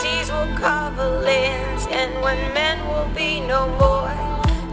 [0.00, 4.10] seas will cover lands, and when men will be no more,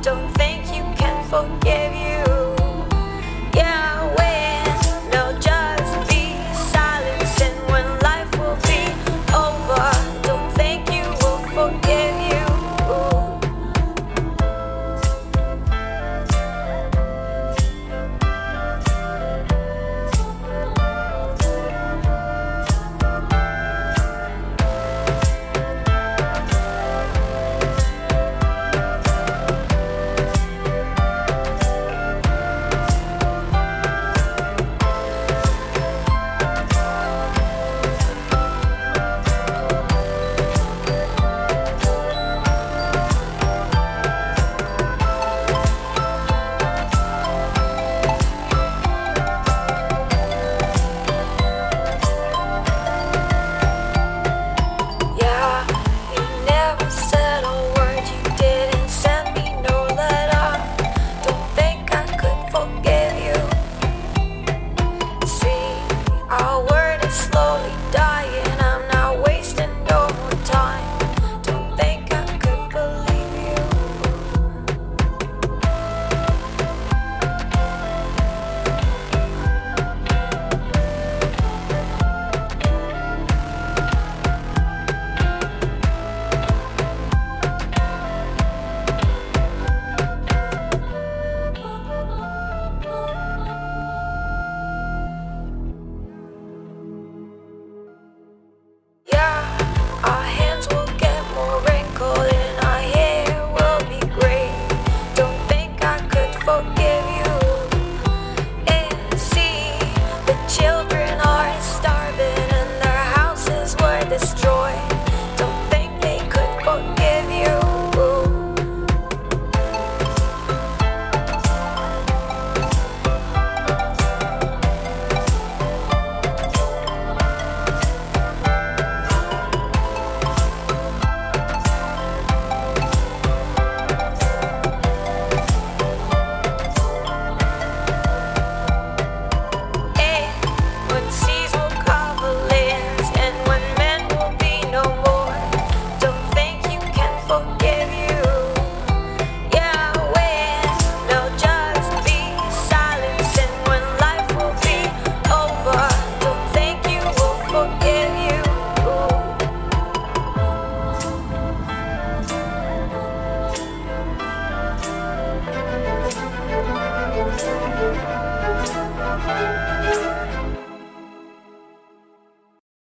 [0.01, 2.36] don't think you can forgive you.